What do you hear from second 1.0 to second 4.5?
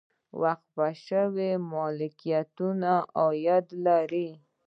شوي ملکیتونه عاید لري